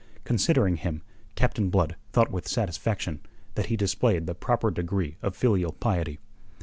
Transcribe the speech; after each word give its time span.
Considering 0.23 0.77
him, 0.77 1.03
Captain 1.35 1.69
Blood 1.69 1.95
thought 2.11 2.31
with 2.31 2.47
satisfaction 2.47 3.19
that 3.53 3.67
he 3.67 3.77
displayed 3.77 4.25
the 4.25 4.33
proper 4.33 4.71
degree 4.71 5.15
of 5.21 5.35
filial 5.35 5.73
piety. 5.73 6.17